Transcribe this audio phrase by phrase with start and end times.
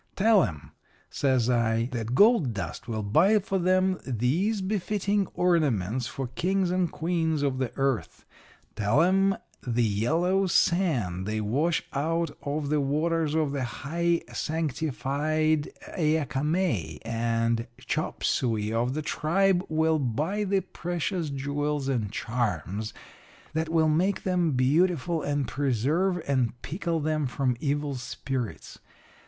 [0.15, 0.71] "'Tell 'em,'
[1.11, 6.91] says I, 'that gold dust will buy for them these befitting ornaments for kings and
[6.91, 8.25] queens of the earth.
[8.75, 15.69] Tell 'em the yellow sand they wash out of the waters for the High Sanctified
[15.95, 22.91] Yacomay and Chop Suey of the tribe will buy the precious jewels and charms
[23.53, 28.79] that will make them beautiful and preserve and pickle them from evil spirits.